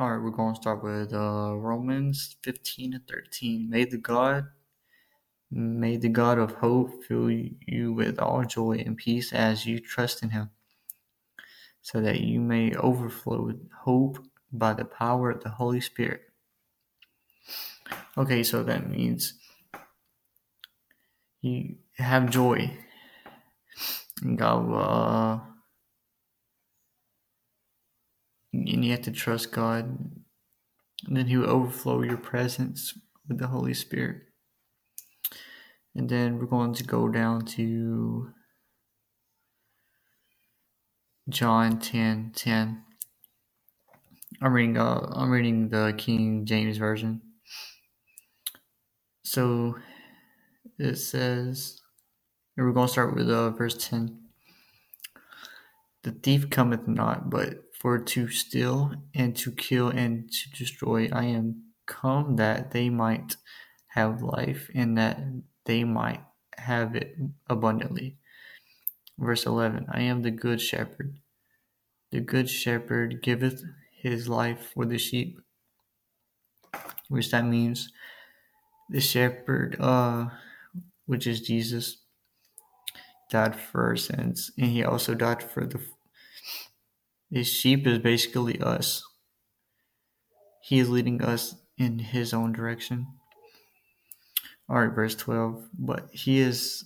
[0.00, 3.68] All right, we're going to start with uh, Romans 15 and 13.
[3.68, 4.46] May the God
[5.50, 10.22] may the God of hope fill you with all joy and peace as you trust
[10.22, 10.48] in him,
[11.82, 16.22] so that you may overflow with hope by the power of the Holy Spirit.
[18.16, 19.34] Okay, so that means
[21.42, 22.74] you have joy.
[24.22, 25.40] And God will uh,
[28.74, 29.84] and you have to trust God.
[31.06, 34.22] And then He will overflow your presence with the Holy Spirit.
[35.94, 38.30] And then we're going to go down to
[41.28, 42.82] John 10 10.
[44.42, 47.20] I'm reading uh, I'm reading the King James version.
[49.22, 49.76] So
[50.78, 51.80] it says
[52.56, 54.18] and we're going to start with uh, verse 10.
[56.02, 61.08] The thief cometh not, but for to steal and to kill and to destroy.
[61.10, 63.36] I am come that they might
[63.88, 65.18] have life and that
[65.64, 66.20] they might
[66.58, 67.16] have it
[67.48, 68.18] abundantly.
[69.18, 71.16] Verse 11 I am the good shepherd.
[72.10, 73.64] The good shepherd giveth
[73.96, 75.40] his life for the sheep.
[77.08, 77.90] Which that means
[78.90, 80.26] the shepherd, uh,
[81.06, 81.98] which is Jesus,
[83.30, 85.80] died for our sins, and he also died for the
[87.30, 89.04] the sheep is basically us.
[90.62, 93.06] He is leading us in his own direction.
[94.68, 95.68] All right, verse 12.
[95.78, 96.84] But he is,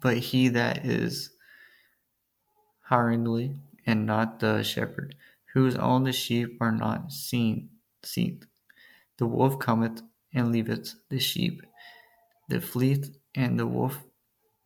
[0.00, 1.30] but he that is
[2.82, 5.14] hiringly and not the shepherd,
[5.54, 7.70] whose own the sheep are not seen,
[8.02, 8.40] seen.
[9.18, 10.02] The wolf cometh
[10.32, 11.62] and leaveth the sheep,
[12.48, 13.98] the fleet, and the wolf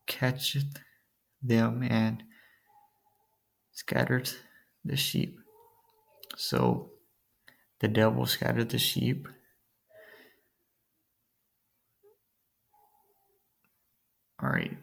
[0.07, 0.79] catcheth
[1.43, 2.23] them and
[3.75, 4.31] scattered
[4.85, 5.39] the sheep.
[6.37, 6.91] So
[7.81, 9.29] the devil scattered the sheep.
[14.43, 14.77] All right.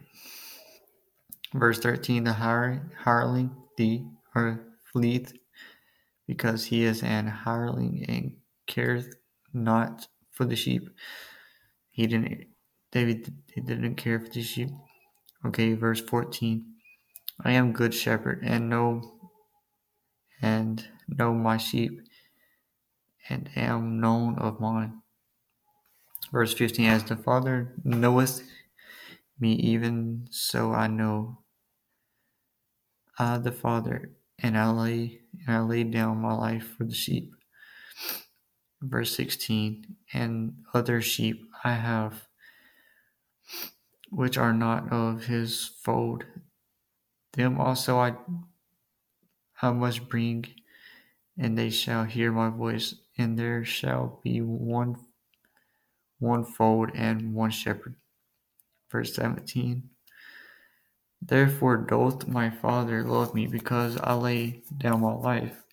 [1.53, 4.03] Verse 13 The hireling, the
[4.35, 5.33] or fleeth,
[6.27, 8.37] because he is an hireling and
[8.67, 9.15] careth
[9.53, 10.89] not for the sheep.
[11.91, 12.47] He didn't,
[12.91, 14.69] David he didn't care for the sheep.
[15.45, 16.65] Okay, verse 14
[17.43, 19.19] I am good shepherd and know
[20.41, 22.01] and know my sheep
[23.29, 25.01] and am known of mine.
[26.31, 28.43] Verse 15 As the Father knoweth
[29.39, 31.39] me, even so I know
[33.17, 37.31] I the Father, and I lay and I lay down my life for the sheep.
[38.81, 42.27] Verse 16 And other sheep I have
[44.11, 46.25] which are not of his fold,
[47.33, 48.13] them also I,
[49.61, 50.45] I must bring,
[51.37, 54.97] and they shall hear my voice, and there shall be one,
[56.19, 57.95] one fold and one shepherd.
[58.91, 59.89] Verse 17.
[61.21, 65.63] Therefore doth my Father love me, because I lay down my life,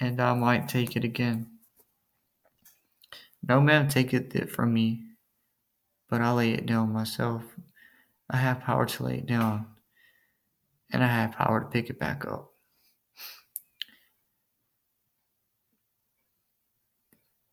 [0.00, 1.46] and I might take it again.
[3.46, 5.04] No man taketh it from me,
[6.08, 7.44] but I lay it down myself.
[8.28, 9.66] I have power to lay it down,
[10.92, 12.52] and I have power to pick it back up.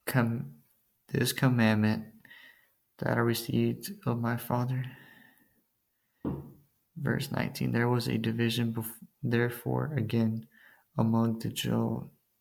[0.05, 0.55] Come
[1.11, 2.05] this commandment
[2.99, 4.85] that I received of my Father.
[6.97, 10.47] Verse 19 There was a division, bef- therefore, again
[10.97, 11.49] among the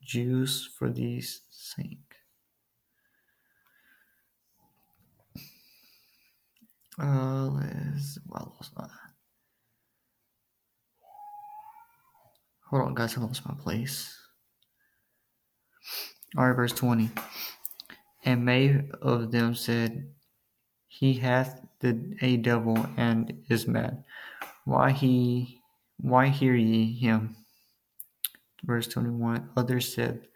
[0.03, 1.99] Jews for these sake.
[6.97, 8.57] Uh, let's, well,
[12.75, 14.19] Hold on, guys, I lost my place.
[16.37, 17.09] Alright, verse 20.
[18.25, 20.11] And many of them said,
[20.89, 24.03] He hath the, a devil and is mad.
[24.65, 25.61] Why he
[25.99, 27.37] why hear ye him?
[28.65, 29.51] Verse 21.
[29.57, 30.27] Others said,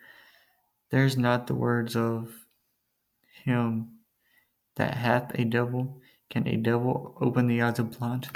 [0.90, 2.32] There's not the words of
[3.42, 3.98] him
[4.76, 6.00] that hath a devil.
[6.30, 8.28] Can a devil open the eyes of blind?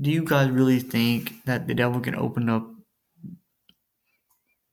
[0.00, 2.68] Do you guys really think that the devil can open up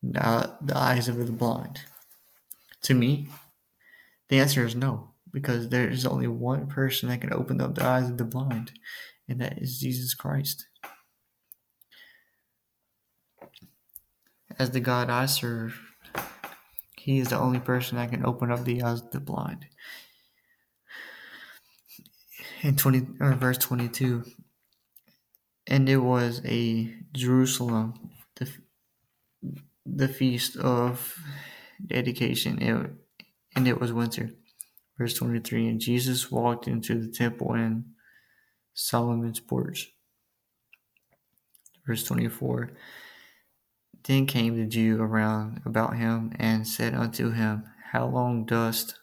[0.01, 1.81] the, the eyes of the blind?
[2.83, 3.27] To me,
[4.29, 7.85] the answer is no, because there is only one person that can open up the
[7.85, 8.71] eyes of the blind,
[9.29, 10.65] and that is Jesus Christ.
[14.57, 15.79] As the God I serve,
[16.97, 19.67] He is the only person that can open up the eyes of the blind.
[22.63, 24.23] In 20 or verse 22,
[25.71, 27.93] and it was a Jerusalem,
[28.35, 28.51] the,
[29.85, 31.17] the feast of
[31.87, 32.91] dedication, it,
[33.55, 34.31] and it was winter.
[34.97, 37.85] Verse 23 And Jesus walked into the temple in
[38.73, 39.93] Solomon's porch.
[41.87, 42.71] Verse 24
[44.03, 47.63] Then came the Jew around about him and said unto him,
[47.93, 48.95] How long dost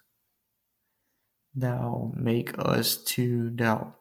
[1.55, 3.98] thou make us to doubt?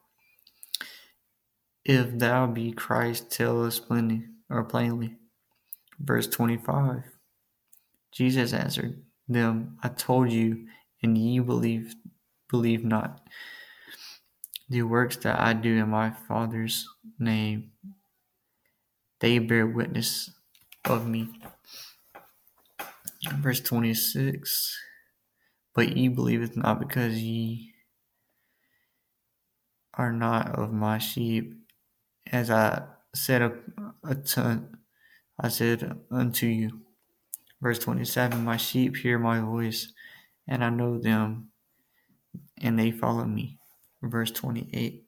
[1.88, 5.16] If thou be Christ, tell us plainly or plainly.
[5.98, 7.02] Verse 25
[8.12, 10.66] Jesus answered them, I told you,
[11.02, 11.94] and ye believe
[12.50, 13.22] believe not.
[14.68, 16.86] The works that I do in my Father's
[17.18, 17.70] name,
[19.20, 20.30] they bear witness
[20.84, 21.40] of me.
[23.36, 24.78] Verse 26
[25.74, 27.72] But ye believeth not because ye
[29.94, 31.54] are not of my sheep,
[32.30, 32.82] as I
[33.14, 34.78] said uh, ton,
[35.38, 36.80] I said unto you.
[37.60, 39.92] Verse 27 My sheep hear my voice,
[40.46, 41.50] and I know them,
[42.60, 43.58] and they follow me.
[44.02, 45.04] Verse 28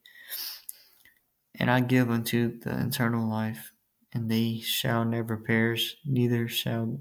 [1.58, 3.72] And I give unto the eternal life,
[4.12, 6.98] and they shall never perish, neither shall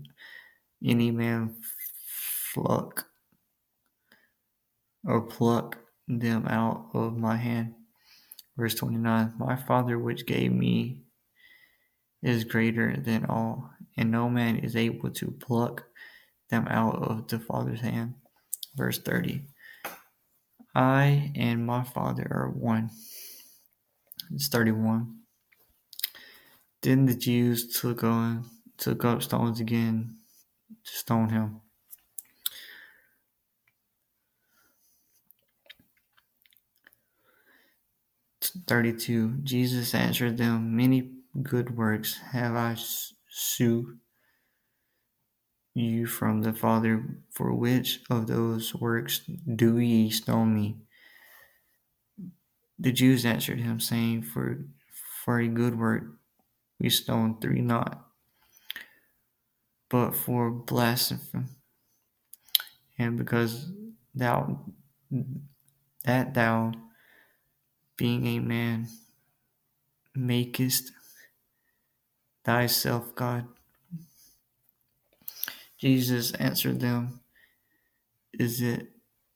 [0.83, 1.55] any man
[2.53, 3.07] pluck
[5.05, 5.77] or pluck
[6.07, 7.75] them out of my hand.
[8.59, 11.03] Verse 29 My Father, which gave me,
[12.21, 15.85] is greater than all, and no man is able to pluck
[16.49, 18.15] them out of the Father's hand.
[18.75, 19.45] Verse 30
[20.75, 22.89] I and my Father are one.
[24.33, 25.19] It's 31.
[26.81, 28.43] Then the Jews took on
[28.77, 30.17] took up stones again
[30.83, 31.61] to stone him.
[38.69, 41.09] 32 Jesus answered them, Many
[41.41, 42.77] good works have I
[43.27, 43.97] shew
[45.73, 47.03] you from the Father.
[47.31, 49.21] For which of those works
[49.55, 50.77] do ye stone me?
[52.77, 54.65] The Jews answered him, saying, For
[55.25, 56.03] for a good work
[56.79, 58.05] we stone three not,
[59.89, 61.45] but for blasphemy,
[62.99, 63.71] and because
[64.13, 64.59] thou
[66.05, 66.71] that thou
[67.99, 68.87] being a man,
[70.15, 70.93] makest
[72.45, 73.45] thyself God.
[75.77, 77.19] Jesus answered them,
[78.31, 78.87] Is it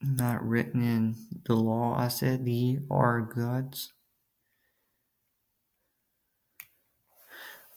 [0.01, 1.15] not written in
[1.45, 1.93] the law?
[1.97, 3.91] I said, Ye are gods.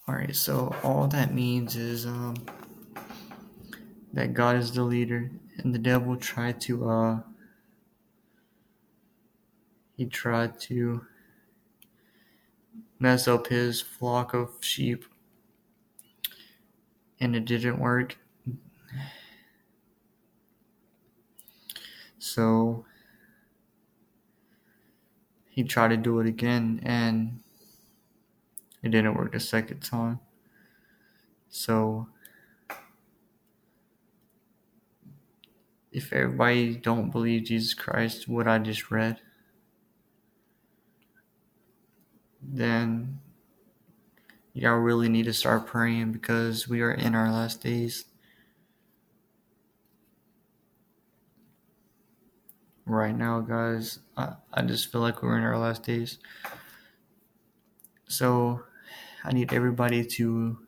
[0.09, 2.37] Alright, so all that means is um,
[4.13, 7.21] that God is the leader, and the devil tried to uh,
[9.97, 11.05] he tried to
[12.99, 15.05] mess up his flock of sheep
[17.19, 18.19] and it didn't work.
[22.19, 22.85] So
[25.49, 27.41] he tried to do it again and
[28.83, 30.21] it didn't work the second time.
[31.49, 32.09] So
[35.91, 39.21] if everybody don't believe Jesus Christ, what I just read,
[42.53, 43.21] then
[44.53, 48.05] y'all really need to start praying because we are in our last days.
[52.85, 56.19] Right now, guys, I, I just feel like we're in our last days.
[58.09, 58.63] So,
[59.25, 60.59] I need everybody to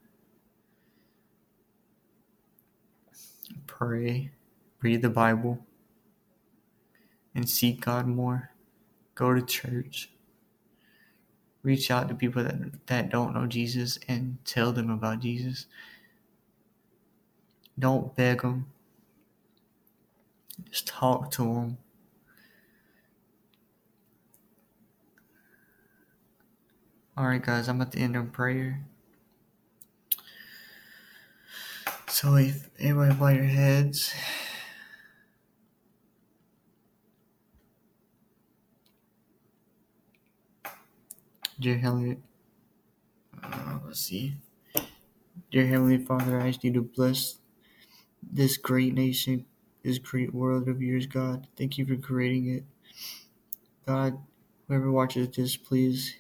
[3.69, 4.33] pray,
[4.83, 5.65] read the Bible,
[7.37, 8.51] and seek God more.
[9.15, 10.11] Go to church
[11.69, 15.67] reach out to people that that don't know Jesus and tell them about Jesus.
[17.79, 18.67] Don't beg them.
[20.71, 21.79] Just talk to them.
[27.17, 28.81] All right, guys, I'm at the end of prayer.
[32.09, 34.15] So, if everybody bow your heads.
[41.61, 42.19] Dear Heavenly,
[43.43, 44.35] uh, let's see.
[45.51, 47.41] Dear Heavenly Father, I ask you to bless
[48.23, 49.45] this great nation,
[49.83, 51.49] this great world of yours, God.
[51.57, 52.65] Thank you for creating it.
[53.87, 54.19] God,
[54.69, 56.15] whoever watches this, please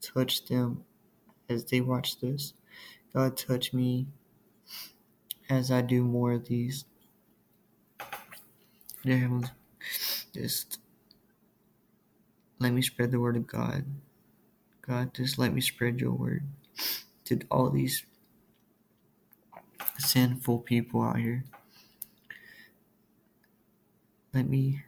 [0.00, 0.84] touch them
[1.50, 2.54] as they watch this.
[3.12, 4.06] God, touch me
[5.50, 6.86] as I do more of these.
[9.04, 9.48] Dear Heavenly,
[10.32, 10.78] just
[12.58, 13.84] let me spread the word of God.
[14.90, 16.42] God, just let me spread your word
[17.26, 18.04] to all these
[19.98, 21.44] sinful people out here.
[24.34, 24.82] Let me,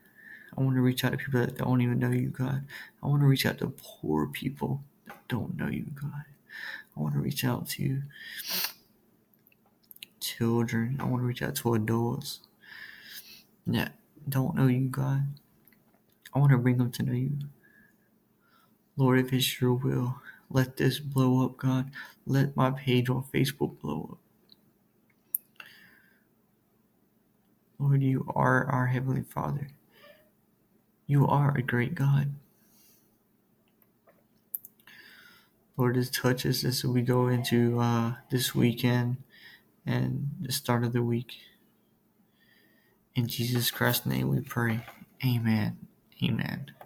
[0.59, 2.64] I want to reach out to people that don't even know you, God.
[3.00, 6.25] I want to reach out to poor people that don't know you, God.
[6.97, 8.02] I want to reach out to
[10.18, 10.99] children.
[10.99, 12.40] I want to reach out to adults
[13.68, 13.92] that
[14.28, 15.28] don't know you, God.
[16.35, 17.38] I want to bring them to know you.
[18.96, 20.16] Lord, if it's your will,
[20.50, 21.90] let this blow up, God.
[22.26, 24.18] Let my page on Facebook blow up.
[27.78, 29.68] Lord, you are our Heavenly Father.
[31.06, 32.34] You are a great God.
[35.76, 39.16] Lord, just touch us as we go into uh, this weekend
[39.87, 41.38] and the start of the week.
[43.14, 44.87] In Jesus Christ's name we pray.
[45.25, 45.78] Amen.
[46.22, 46.72] Amen.